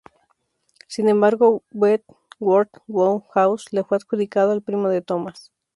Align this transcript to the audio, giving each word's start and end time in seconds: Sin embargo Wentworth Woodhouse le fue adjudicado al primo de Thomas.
Sin 0.87 1.09
embargo 1.09 1.61
Wentworth 1.69 2.75
Woodhouse 2.87 3.65
le 3.71 3.83
fue 3.83 3.97
adjudicado 3.97 4.51
al 4.51 4.63
primo 4.63 4.89
de 4.89 5.03
Thomas. 5.03 5.51